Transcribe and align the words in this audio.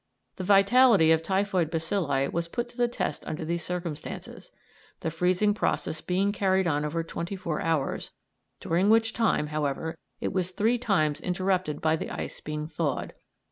The 0.37 0.43
vitality 0.43 1.11
of 1.11 1.21
typhoid 1.21 1.69
bacilli 1.69 2.27
was 2.31 2.47
put 2.47 2.67
to 2.69 2.75
the 2.77 2.87
test 2.87 3.23
under 3.27 3.45
these 3.45 3.63
circumstances, 3.63 4.49
the 5.01 5.11
freezing 5.11 5.53
process 5.53 6.01
being 6.01 6.31
carried 6.31 6.65
on 6.65 6.83
over 6.83 7.03
twenty 7.03 7.35
four 7.35 7.61
hours, 7.61 8.09
during 8.59 8.89
which 8.89 9.13
time, 9.13 9.49
however, 9.53 9.95
it 10.19 10.33
was 10.33 10.49
three 10.49 10.79
times 10.79 11.21
interrupted 11.21 11.81
by 11.81 11.95
the 11.97 12.09
ice 12.09 12.39
being 12.39 12.67
thawed. 12.67 13.13